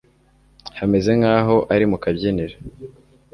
[0.79, 2.55] hameze nkaho ari mukabyiniro